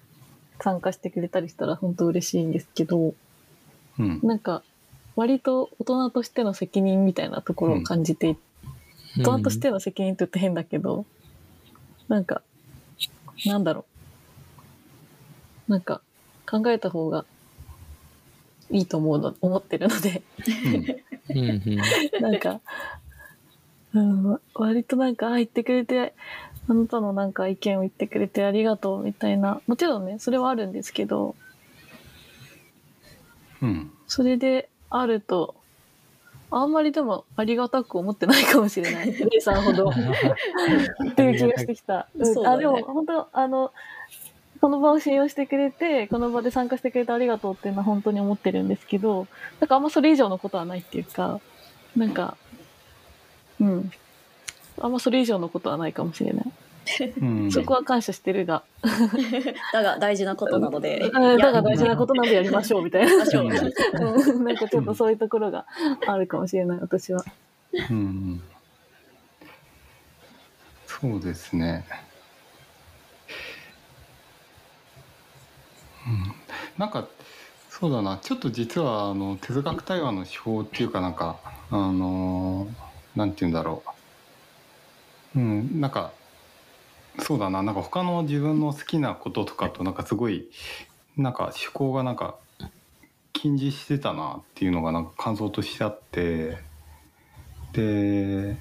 [0.60, 3.14] 参加してくれたりしたら本当嬉しいんですけど、
[4.00, 4.64] うん、なんか
[5.16, 8.38] 割と大人としての責任みたいなところを感じて、う
[9.20, 11.06] ん、大人としての責任って言って変だけど、
[12.08, 12.42] なんか
[13.46, 13.86] なんだろ
[15.68, 15.72] う。
[15.72, 16.02] なんか
[16.50, 17.26] 考えた方が
[18.70, 20.24] いいと思うの思ってるので。
[22.22, 22.62] なんか、
[23.94, 26.14] うん、割となんか、あ、言ってくれて、
[26.68, 31.36] あなたのなんか意見を言ってくれてありがとうみたいな、もちろんね、それはあるんですけど、
[33.62, 33.92] うん。
[34.08, 35.56] それであると、
[36.56, 39.12] あんまりでもありがたく思ってないかもしれない。
[39.14, 39.90] レイさんほど。
[39.90, 42.08] っていう気がしてきた。
[42.16, 43.72] うん、ね、あ、でも本当、あの、
[44.62, 49.28] この場を信用してくれて、この場で参加してくれてありがとうっていうのは本当に思ってるんですけど、
[49.60, 51.40] なんかあんまそれ以上のことはないっていうか、
[51.98, 52.38] なんか、
[53.60, 53.92] うん。
[54.80, 56.46] あんまそれ以上のことはないかもしれない。
[57.22, 58.64] うん、そこは感謝してるが。
[59.74, 61.10] だが大事なことなので。
[61.12, 63.18] だが大事なことなのでやりましょうみたいな。
[63.18, 63.28] なん
[64.58, 65.66] かちょっとそういうところが
[66.08, 67.24] あるかもしれない、私は。
[67.90, 68.42] うん。
[70.88, 71.86] そうですね。
[76.06, 76.34] うん、
[76.78, 77.08] なんか
[77.70, 81.38] そうだなちょっと実はあの哲学対話の手法っていうかなんか
[81.72, 82.68] あの
[83.16, 83.84] なんて言うんだろ
[85.36, 86.12] ううんなんか
[87.20, 87.64] そうだな。
[87.64, 90.50] なんか他の自分の好きなこととかとなんかすごい
[91.18, 92.36] なんか思考がなんか
[93.34, 96.58] 近似してたなっていうのがなんか感想としてあって。
[97.74, 98.58] で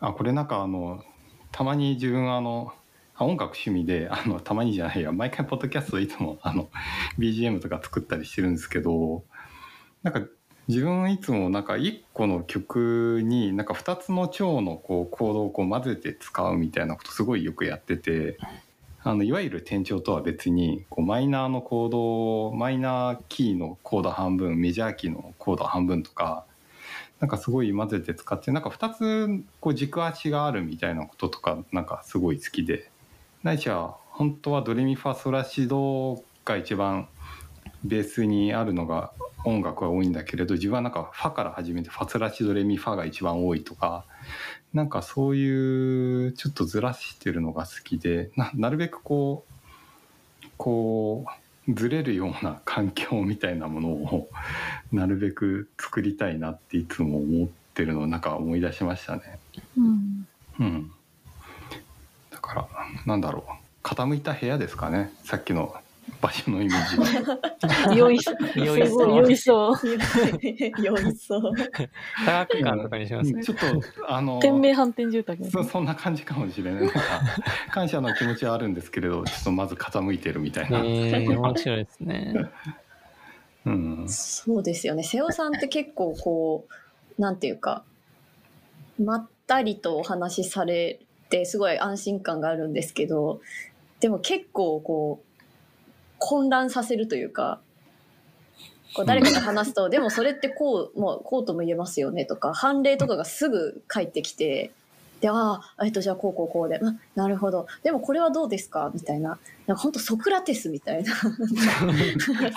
[0.00, 1.04] あこれなんかあの
[1.52, 2.72] たまに自分あの
[3.20, 5.12] 音楽趣味であのたまにじゃないや。
[5.12, 6.70] 毎回ポッドキャストいつもあの
[7.18, 9.22] BGM とか作ったりしてるんですけど。
[10.02, 10.22] なんか
[10.70, 18.38] 自分いつもなんか1個の曲になんか2つの腸のこうコードをこう混ぜて使うみたいなことすごいよくやってて
[19.02, 26.44] あのいわゆる転調とは別にこうマイナーのコードマイナーキーのコード半分メジャーキーのコード半分とか
[27.18, 32.92] なんかすごい混ぜて使ってなんか2つこう軸足があるみたいなこととかなんかすごい好きで
[33.42, 37.08] ないしは本当はドレミファソラシドが一番
[37.82, 39.12] ベースにあるのが
[39.44, 44.04] 音楽は多いんだけれど自分はなんかファから始めてファソラシドレミファが一番多いとか
[44.74, 51.24] なんかそういうちょっとずらしてるのが好きでななるべくこうこ
[51.66, 54.28] うずれるような環境みたいなものを
[54.92, 59.38] なるべく作りたいなっていつも思ってるのをなんか思い出しましたね。
[59.76, 60.26] うん、
[60.58, 60.90] うん。
[62.50, 62.68] から
[63.06, 63.52] なんだろう。
[63.82, 65.12] 傾いた部屋ですかね。
[65.24, 65.74] さっきの
[66.20, 67.96] 場所のイメージ。
[67.98, 68.60] よいしょ。
[68.60, 69.16] よいしょ。
[69.16, 69.72] よいしょ。
[70.82, 71.40] よいしょ。
[72.24, 73.42] 科学館とかにしますね。
[73.42, 73.66] ちょっと
[74.08, 76.82] あの天命反転住宅そそんな感じかもしれない。
[76.82, 77.00] なんか
[77.70, 82.34] 感謝の気持ちはあるんですけれどちょっとまず傾いてるみたいな、えー、面白いですね。
[83.66, 85.02] うん、そうですよね。
[85.02, 86.66] 瀬尾さんって結構こ
[87.18, 87.84] うなんていうか
[88.98, 93.40] まったりとお話しされってすごい安心感があるんですけど
[94.00, 95.29] でも結構こう
[96.20, 97.60] 混乱させるというか
[98.94, 104.72] こう誰かと話すと、でもそれってこうもうこうとも言えますよねとか判例とかがすぐ返ってきて
[105.20, 107.66] で、ああ、えっと、じゃあこうこうこうで、あなるほど。
[107.82, 108.90] でもこれはどうですか？
[108.94, 109.38] みたいな。
[109.66, 111.14] なんか本当ソクラテスみたいな。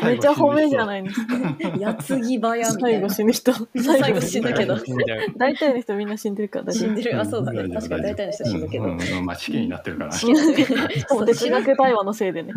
[0.04, 1.36] めっちゃ褒めじゃないですか。
[1.78, 3.08] 矢継ぎ早みた最いな。
[3.08, 3.54] 後死ぬ人。
[3.54, 4.78] 最後死ぬけど。
[5.38, 6.72] 大体の人みんな死んでるから。
[6.72, 7.20] 死んでる。
[7.20, 7.68] あ、そうだね。
[7.74, 8.88] 確かに大体の人死ぬけど。
[9.24, 10.12] まあ試験になってるから。
[10.12, 10.40] 死ぬ
[11.26, 12.54] 哲学対話のせいでね。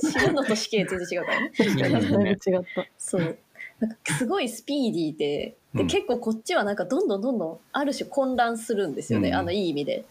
[0.00, 1.52] 死ぬのと死刑全然違うからね。
[1.90, 2.38] だいぶ違っ
[2.74, 2.86] た。
[2.98, 3.38] そう。
[3.80, 9.30] なんかすごいスピーディーで、でうん結構こっちはなんかどんどんどんどんある種混乱するんですよね。
[9.30, 10.04] うんあのいい意味で。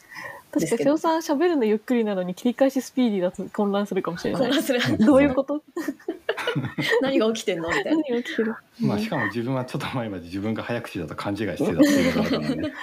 [0.51, 4.41] 確かに瀬尾さん喋るのゆっくりなのに切り返しスピーディーだと混乱するかもしれない。
[4.41, 4.79] 混乱する。
[4.97, 5.61] どういうこと？
[7.01, 7.67] 何が起きてんの？
[7.69, 7.91] みたいな。
[7.91, 8.55] 何が起きてる？
[8.79, 12.73] まあしかも自分はちょっと前まで自分が早口だと勘違いしてたっていうのがあるからね。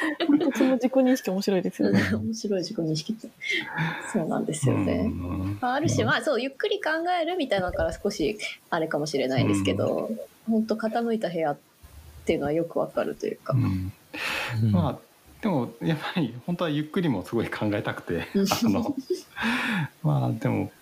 [0.54, 2.00] その自己認識面白いですよね。
[2.14, 3.28] 面白い自己認識って。
[4.12, 4.92] そうなんですよね。
[4.92, 8.38] うんまあある種まあそうゆっくり考えるみたいなのから少し
[8.70, 10.08] あれかもしれないんですけど、
[10.48, 11.58] 本当傾いた部屋っ
[12.24, 13.56] ていうのはよくわかるというかう。
[13.56, 13.92] ん
[14.72, 14.98] まあ
[15.42, 18.96] でもやっぱり本当はゆっくりもすごい考えたくてうんあの
[20.02, 20.72] まあでも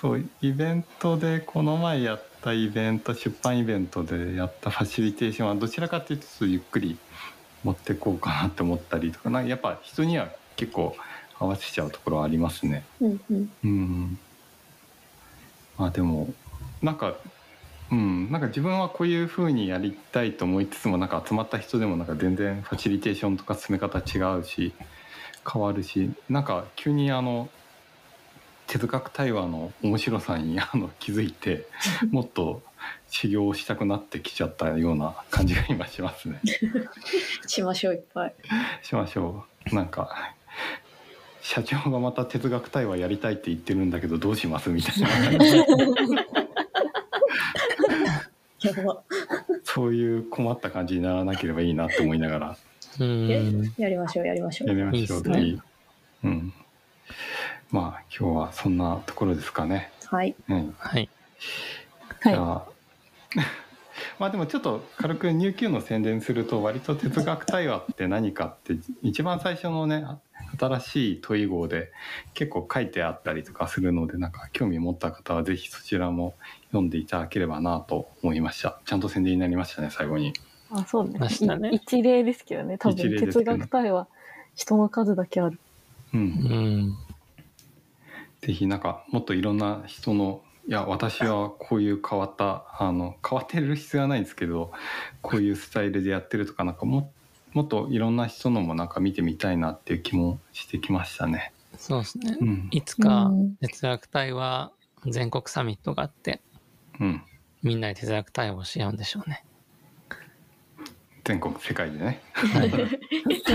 [0.00, 6.98] そうイベントでこの前やったイベント出版イベントでやったファシリテーションはどちらかというとゆっくり
[7.64, 10.96] 持ってこうかなって思ったりとかなんかやっぱ人には結構
[11.38, 12.84] 合わせちゃうところはありますね。
[13.00, 14.18] うんうんうん、
[15.78, 16.32] まあでも
[16.82, 17.14] なんか
[17.92, 24.72] うんなんか自分はこういう風にやりたいと思いつつもなんか集まった人でもなんか全然ファシリテーションとか進め方違うし
[25.50, 27.48] 変わるしなんか急にあの
[28.66, 31.66] 哲学対話の面白さにあの気づいて
[32.10, 32.62] もっと
[33.10, 36.40] 修行したくなってきちゃったような感じが今しますね。
[37.46, 38.34] しましょういっぱい。
[38.82, 39.74] しましょう。
[39.74, 40.32] なんか
[41.42, 44.70] 社長がまた哲学対話やりたいって言ってるんだけどどうします？
[44.70, 45.08] みたいな。
[49.64, 52.56] そういう困った感じにならなければいいなって思いながら
[53.00, 53.28] うん
[53.76, 54.68] やりましょうやりましょう。
[54.68, 55.60] やりましょういいねいい
[56.24, 56.52] うん。
[57.70, 59.90] まあ今日はそんなところですかね。
[60.06, 60.34] はい。
[60.48, 60.74] うん。
[60.78, 61.08] はい
[62.20, 62.34] はい。
[62.34, 62.66] じゃあ
[64.22, 70.06] まあでもちょっと軽く入級の宣伝すると割と哲学対話って何かって一番最初のね
[70.60, 71.90] 新しい問い号で
[72.32, 76.34] 結構書いてあったりとかするのでなんか興味持った方はぜひそちらも
[76.66, 78.78] 読んでいただければなと思いました。
[78.84, 80.34] ちゃんと宣伝になりましたね最後に。
[80.70, 81.18] あ、そうね。
[81.18, 81.70] ね。
[81.72, 82.78] い一例ですけどね。
[82.78, 82.96] 多分。
[82.96, 84.06] 哲学対話、
[84.54, 85.58] 人の数だけある。
[86.14, 86.20] うん。
[86.20, 86.96] うん。
[88.40, 94.70] ぜひなんかもっといろんな人のいや私はこういう変わったあの変わってる必要はないんですけど
[95.20, 97.12] こういうスタイルでやってるとかなんかも
[97.52, 101.52] もっといろんな人のもなんか見てみたいなっていう気もしてきましたね。
[101.76, 102.36] そうですね。
[102.40, 103.56] うん、いつかうん。
[103.56, 104.72] 哲学対話
[105.06, 106.40] 全国サミットがあって
[107.00, 107.22] うん、
[107.62, 109.44] みんなで哲学対話をし合うんでしょうね。
[111.24, 112.20] 全国世界でね。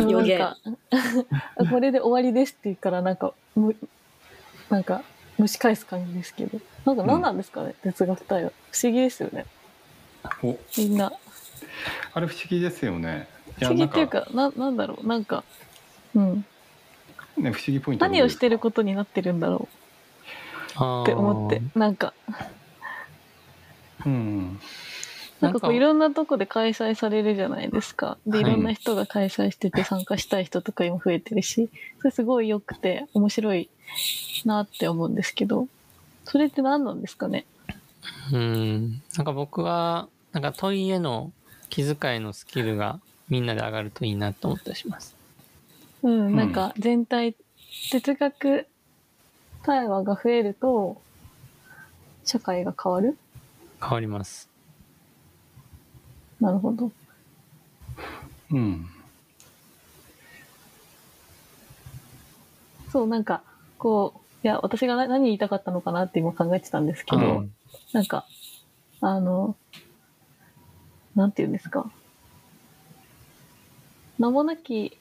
[0.10, 0.58] 予言なんか
[1.72, 3.76] これで終わりですって言うからなんかむ
[4.70, 5.04] なんか
[5.40, 6.60] 蒸し返す感じですけど。
[6.86, 8.52] なんか何なんですかね、哲学対話。
[8.72, 9.46] 不思議ですよね。
[10.44, 10.58] お。
[10.78, 11.12] みんな。
[12.14, 13.28] あれ不思議ですよね。
[13.60, 15.08] 不思議っていうかななんだろう。
[15.08, 15.44] なんか
[16.16, 16.46] うん。
[17.38, 19.68] ね不思議ポイント何をしてることになってるんだろ
[20.76, 21.62] あうって思って。
[21.76, 22.14] なんか。
[24.06, 24.60] うん。
[25.40, 28.18] なんかこういろんなとこで開催されるじゃないですか。
[28.26, 31.70] で、いろんな人が開催してて参加したい人とか今増えてるし、
[32.00, 33.70] それすごい良くて面白い
[34.46, 35.68] なって思うんですけど、
[36.26, 37.46] それって何なんですかね？
[38.32, 39.02] うん。
[39.16, 41.32] なんか僕はなんか問いへの
[41.70, 45.16] 気遣いのスキルがみんなで上がるといいなと思ったりします。
[46.04, 47.36] うん、なんか全体、
[47.92, 48.68] 哲学
[49.64, 51.02] 対話が増えると、
[52.24, 53.18] 社会が変わる？
[53.82, 54.50] 変わります。
[56.40, 56.92] なるほど。
[58.52, 58.88] うん。
[62.92, 63.44] そう、なんか、
[63.78, 67.54] こう、いや、私がな何言いたかったのかなって今考えてたんですけど、うん
[67.92, 68.26] なんか、
[69.02, 69.56] あの、
[71.16, 71.90] なんて言うんですか。
[74.20, 74.98] 名もなき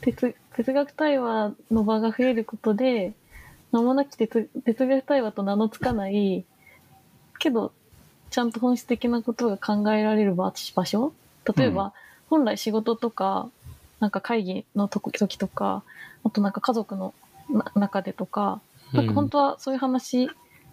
[0.00, 3.12] 哲哲学対話の場が増えることで、
[3.72, 6.44] 名もなき哲哲学対話と名の付かない、
[7.38, 7.72] けど、
[8.30, 11.12] ちゃんと本質的なことが考えられる場場所
[11.56, 11.92] 例えば、うん
[12.30, 13.48] 本来仕事とか、
[14.00, 15.84] なんか会議の時時とか、
[16.24, 17.23] あとなんか家族のな
[17.74, 18.60] 中でとか、
[18.92, 20.28] なんか本当はそういう話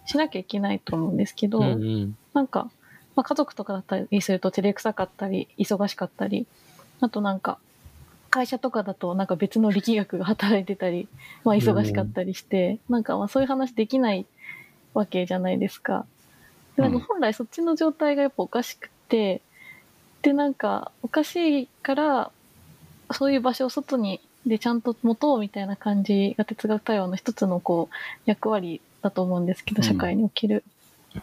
[0.06, 2.16] しなきゃいけないと思うんですけど、うんうん。
[2.34, 2.70] なんか、
[3.14, 6.46] まあ、家族とかだったりすると照れくさかったり、忙しかったり、
[7.00, 7.58] あとなんか、
[8.30, 11.06] 会社とかだとなんか別の力学が働いてたり、
[11.44, 14.24] まあ忙しかったりして、なんかまあそういう話できない
[14.94, 16.06] わけじゃないですか。
[16.76, 16.92] でなん。
[16.92, 19.42] か本来そっちの状態がやっぱおかしくて、
[20.22, 22.30] でなんかおかしいから、
[23.12, 27.94] そういう場所を外にでちゃんと持とうみたいな感じが哲学対話の一つのこう
[28.26, 30.64] 役割だと思うんですけど、社会における。
[31.14, 31.22] うん、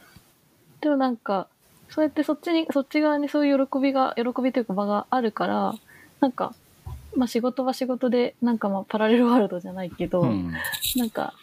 [0.82, 1.48] でもなんか、
[1.90, 5.74] そうやってそっちに、そっち側にそういう喜びが、喜びというか場があるから、
[6.20, 6.54] なんか、
[7.16, 10.54] まあ仕事は仕事で、なんかまあパラレルワールドじゃないけど、うん、
[10.96, 11.34] なんか、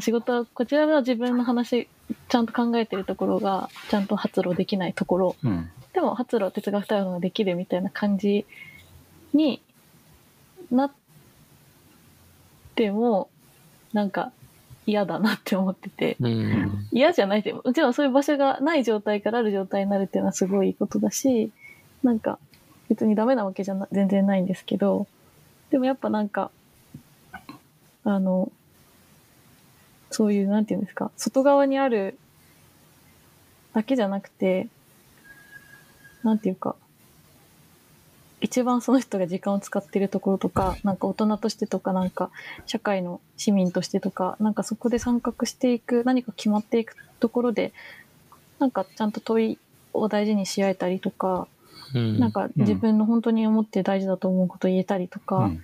[0.00, 1.88] 仕事は、こちらは自分の話、
[2.28, 8.46] ちゃんと考えてるところが、ちゃんと発露できないところ、うん、でも発露哲学対話ができるみたいな感じ
[9.32, 9.62] に
[10.70, 11.03] なって
[12.90, 13.28] も、
[13.92, 14.32] なんか
[14.86, 21.50] 嫌だなって思ってて、うん、嫌じゃないって、もちろんそういう場所がない状態からある状態になるっていうのはすごいいいことだし、
[22.02, 22.38] なんか
[22.88, 25.06] 別にダメなわけじゃ全然ないんですけど、
[25.70, 26.50] でもやっぱなんか、
[28.04, 28.52] あの、
[30.10, 32.18] そういう、なんていうんですか、外側にある
[33.72, 34.68] だけじゃなくて、
[36.22, 36.76] なんていうか、
[38.44, 42.30] 一番その人が時間を使ってるところとか、なんか大人としてとか、なんか
[42.66, 47.72] 社会の市民としてとか、なんかそこで参画していく、何か決まっていくところで、
[48.58, 49.58] なんかちゃんと問い
[49.94, 51.48] を大事にし合えたりとか、
[51.94, 55.62] うん、なんか自分の本当に思って大事だと思うことを言えたりとか、うん、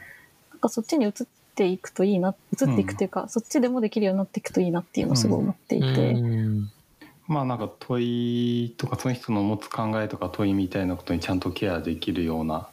[0.50, 1.12] なんかそっちに移っ
[1.54, 6.16] ていくといいな、移っていくというか、うん、そっちでもできるようになっていくといいなっていうのをすごい思っていて。
[7.30, 12.66] まあなんか問いとかその人の持つ考えとか問いみたいなことにちゃんとケアできるような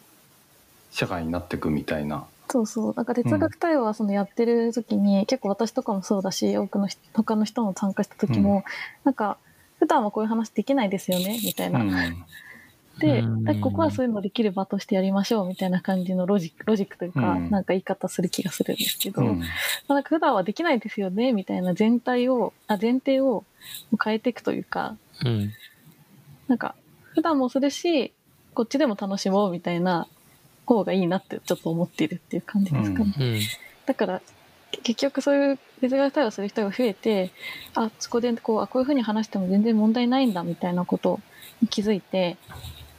[0.89, 2.25] 社会になっていくみたいな。
[2.49, 2.93] そうそう。
[2.95, 8.63] なんか哲学対話はそのやってる時に、うん、結構私とかもそうだし、多くの他の人も参加した時も、うん、
[9.03, 9.37] なんか
[9.77, 11.81] 普段はこういう話できないですよね、みたいな。
[11.81, 11.95] うんで、
[13.61, 19.45] ここはそういうのできる場としてやりましょうみたいな感じのロジック、ロジックというか、うん、なんか言い方する気がするんですけど、うん、ま
[19.89, 23.43] あ、なんか普段はできないですよねみたいな全体を、あ、前提を
[24.03, 25.53] 変えていくというか、うん、
[26.47, 26.75] なんか
[27.13, 28.13] 普段もするし、
[28.53, 30.07] こっちでも楽しもうみたいな
[30.65, 33.13] 方がいいなってちょっと思っているっていう感じですかね。
[33.19, 33.39] うん。
[33.85, 34.21] だから
[34.83, 37.31] 結局そういう哲学対話する人が増えて、
[37.73, 41.19] あ、そこでこう、あ、こういうふうに話しても全然問題ないんだみたいなこと
[41.61, 42.37] に気づいて、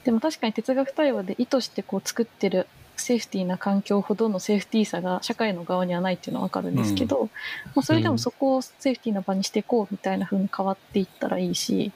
[0.08, 7.30] でも確かに哲学対話で意図してこう作ってるセーフティーな環境ほどのセーフティーさが社会の側にはないっていうのはわかるんですけど、うん、
[7.74, 11.92] まあ、それでもそこをセーフティーな場にしていこうみたいな風に変わっていったらいいし、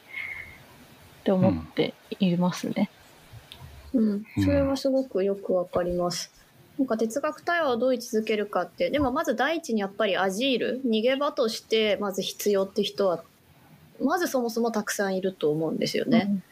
[1.20, 2.90] って思っていますね。
[3.94, 6.30] うん、それはすごくよくわかります。
[6.78, 13.24] なんか哲学対話をどう位置づけるかってでもまず第一にやっぱりアジール逃げ場としてまず必要って人は
[14.02, 16.26] まずそもそもたくさんいると思うんですよね。
[16.28, 16.42] うん、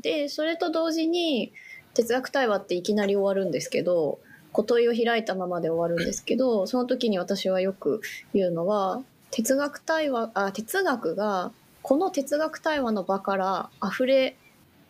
[0.00, 1.52] でそれと同時に
[1.94, 4.18] 哲学対話っていきなり終わるんですけど
[4.52, 8.00] 小問いを開いたままで終わるんですけどその時に私はよく
[8.32, 14.36] 言うのは哲学対話あ哲学がこの哲学対話の場から溢れ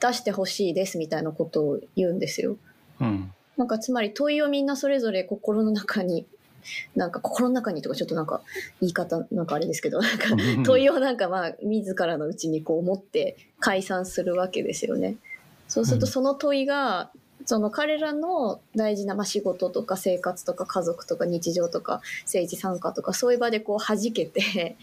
[0.00, 2.56] 出してほしいですみたいなことを言うんですよ。
[3.00, 6.26] うん、なんかつまり問いをみんなそれぞれ心の中に
[6.94, 8.40] なんか心の中にとかちょっとなんか
[8.80, 10.28] 言い方なんかあれですけど、なんか
[10.64, 15.16] 問いをなんかまあ自らのうちにこう持って解散するわけですよね。
[15.68, 17.10] そうするとその問いが、
[17.44, 24.76] その彼らの大事な、まあ、仕事とか生活とか家族とか日常とか政治参加とかそういう場でこう弾けて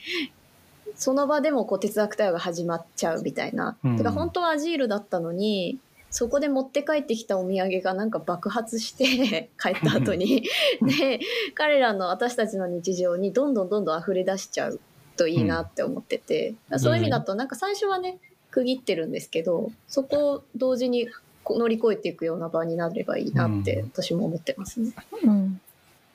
[0.95, 3.75] その場でもこう哲学対話が始まっちゃうみたいな。
[3.83, 5.77] うん、てか本当はアジールだったのに
[6.13, 10.43] そこで持って帰ってきたお土産がなんか爆発して 帰った後に。
[10.81, 11.19] で
[11.55, 14.79] 彼らの私たちの日常にどんどんどんどん溢れ出しちゃう
[15.17, 18.19] といいなって思ってて、うん、そういう意味だとなんか最初はね
[18.51, 21.09] 区切ってるんですけどそこを同時に
[21.49, 24.93] 乗り越えていくような場になればいいなって私も思ってますね。
[25.23, 25.61] うん、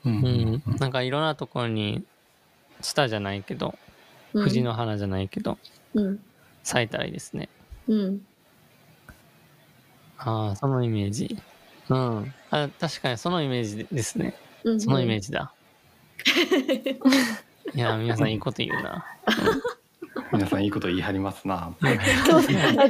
[0.05, 2.05] うん、なんかいろんなところに
[2.83, 3.75] ツタじゃないけど、
[4.33, 5.59] 藤の花じゃないけど、
[5.95, 6.21] うん、
[6.63, 7.49] 咲いたらいいですね。
[7.89, 8.23] うん
[10.19, 11.39] ああ、そのイメージ？
[11.89, 12.35] うん。
[12.51, 14.35] あ確かにそのイメージですね。
[14.65, 15.53] うんうん、そのイメージだ。
[17.75, 19.05] いや、皆さんいいこと言うな。
[20.33, 21.75] 皆さんいいこと言い張りますな。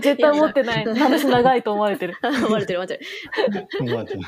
[0.00, 0.84] 絶対思ってない。
[0.96, 2.16] 話長いと思われてる。
[2.22, 3.66] 思われてる、思われてる。
[3.80, 4.20] 思われてる。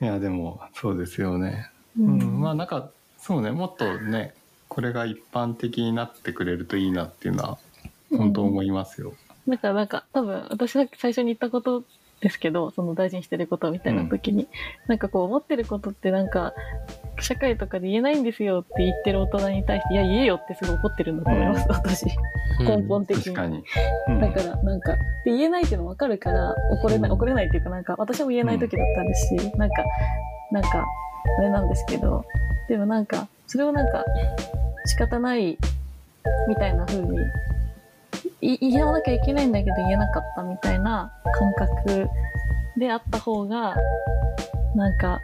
[0.00, 1.70] いや、でも、そうですよね。
[1.98, 4.34] うん、うん、まあ、なんか、そうね、もっとね、
[4.68, 7.58] これが一般的になってくれるといいなっていうのは、
[8.10, 9.14] 本当思いますよ。
[9.46, 11.82] うんなんか、なんか、多分、私が最初に言ったこと
[12.20, 14.48] ですけど、その大事にしてることみたいな時に、うん、
[14.86, 16.54] なんかこう、思ってることってなんか、
[17.20, 22.06] 社会とかで言えないんですよって言ってる大人に対して、いや、言えよってすごい怒ってるんだと思います、うん、私。
[22.60, 23.48] 根本的に。
[23.48, 23.64] に。
[24.08, 24.92] うん、だから、なんか、
[25.24, 29.84] で、言えないっていうの分かるから、怒れない、怒れないっていうか、なんか、私も言えない時だったんですし、なんか、
[30.52, 30.86] なんか、
[31.38, 32.24] あれなんですけど、
[32.68, 34.04] でもなんか、それをなんか、
[34.86, 35.58] 仕方ない
[36.48, 37.18] みたいな風に
[38.42, 42.08] 言わなきゃいけないんだけど言えなかったみたいな感覚
[42.76, 43.76] であった方が
[44.74, 45.20] なんか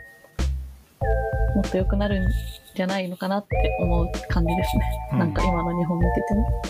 [1.57, 2.29] もっと良くなるん
[2.77, 6.63] じゃないのかなって思う感じですね、うん、なんか今の日本見てても。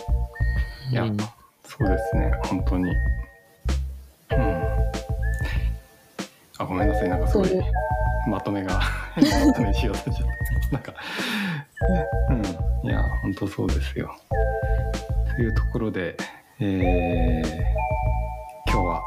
[0.91, 2.33] いや、うん、そうですね。
[2.45, 2.91] 本当に。
[2.91, 2.95] う
[4.35, 4.63] ん。
[6.57, 7.09] あごめんなさい。
[7.11, 7.51] なんかすごい
[8.27, 8.81] まとめが
[9.17, 10.29] まとめしようとしちゃっ
[10.71, 10.95] たなんか
[12.31, 12.89] うん。
[12.89, 14.17] いや本当そうですよ。
[15.37, 16.17] というところで
[16.61, 19.05] えー、今日は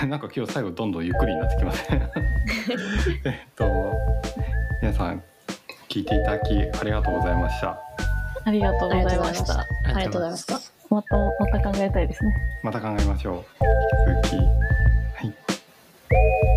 [0.06, 2.02] なんか今日最後どんどんゆっくりになってきません
[3.24, 3.64] えっと
[4.82, 5.22] 皆さん
[5.88, 7.78] 聞いていただきありがとうございました。
[8.44, 9.60] ありがとうございました。
[9.60, 10.60] ありがとうございました。
[10.90, 12.34] またまた考えたいですね。
[12.62, 13.64] また考えましょう。
[14.06, 14.36] 引き続き。
[14.36, 14.42] は
[15.24, 16.47] い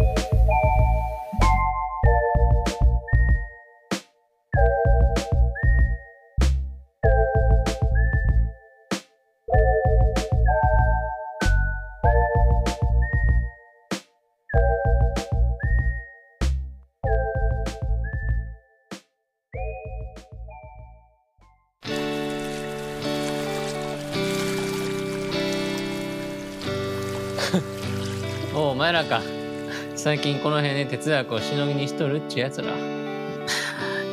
[30.43, 32.73] この辺で哲学をしのぎにしとるっちゅうやつら。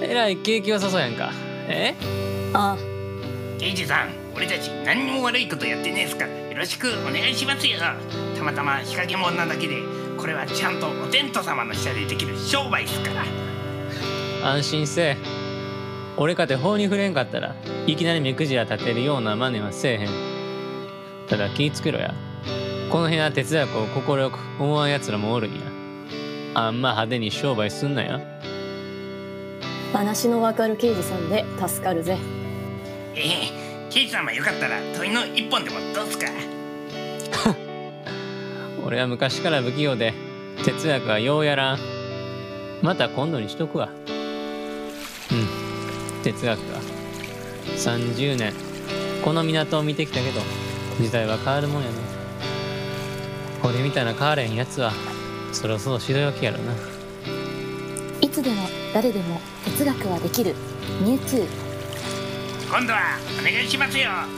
[0.03, 1.33] えらい景気良さそうやんか。
[1.69, 1.95] え？
[2.53, 2.77] あ。
[2.77, 2.79] あ
[3.59, 6.27] 刑事さん俺たち何にも悪いことやってねえすか。
[6.27, 7.79] よろしくお願いしますよ。
[8.37, 9.77] たまたま日陰者なだけで
[10.19, 13.25] これはちゃんとお天道様の下でできる商売っすから。
[14.51, 15.17] 安心せえ。
[16.17, 17.55] 俺かて法に触れんかったら
[17.87, 20.09] いきなり目くじら立てるような真似はせえへん。
[21.27, 22.15] ただ気ぃつけろや。
[22.91, 25.61] この辺は哲学を快く思わん奴らもおるんや。
[26.55, 28.21] あんま派手に商売すんなや。
[29.93, 32.17] 話のわかる刑事さんで助かるぜ。
[33.15, 33.33] ええ、
[33.91, 36.27] 刑事さんもよかったら問いの一本でもどうすか？
[38.85, 40.15] 俺は昔から不器用で
[40.65, 41.79] 哲学はようやらん。
[42.83, 43.89] また今度にしとくわ。
[45.31, 46.79] うん、哲学か。
[47.77, 48.53] 30年、
[49.25, 50.41] この港を見てきたけど、
[51.01, 51.95] 時代は変わるもんやね。
[53.65, 54.93] 俺みたいな変われんやつは
[55.53, 56.75] そろそろ指導きやろな。
[58.21, 58.57] いつでも
[58.93, 60.55] 誰でも哲学はできる。
[61.03, 61.47] ミュウツー。
[62.71, 64.38] 今度はお願いしますよ